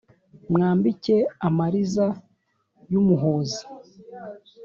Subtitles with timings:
[0.51, 1.15] mwambike
[1.47, 2.05] amariza
[2.91, 3.63] y’umuhozi